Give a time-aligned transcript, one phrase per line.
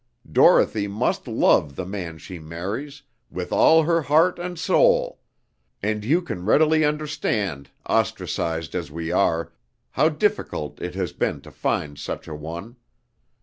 [0.31, 5.19] Dorothy must love the man she marries, with all her heart and soul;
[5.83, 9.53] and you can readily understand, ostracized as we are,
[9.91, 12.77] how difficult it has been to find such a one.